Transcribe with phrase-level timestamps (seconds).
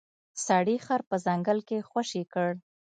[0.45, 2.49] سړي خر په ځنګل کې خوشې کړ.